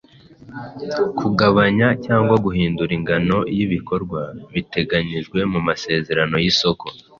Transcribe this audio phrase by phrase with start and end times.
[1.19, 4.21] kugabanya cyangwa guhindura ingano y’ibikorwa
[4.53, 6.85] biteganyijwe mu masezerano y’isoko